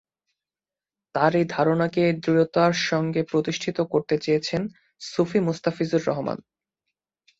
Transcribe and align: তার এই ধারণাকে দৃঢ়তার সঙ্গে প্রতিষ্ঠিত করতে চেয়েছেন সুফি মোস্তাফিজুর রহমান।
তার 1.15 1.31
এই 1.35 1.45
ধারণাকে 1.49 2.03
দৃঢ়তার 2.23 2.73
সঙ্গে 2.89 3.21
প্রতিষ্ঠিত 3.23 3.77
করতে 3.91 4.15
চেয়েছেন 4.17 4.61
সুফি 5.01 5.39
মোস্তাফিজুর 5.39 6.01
রহমান। 6.07 6.37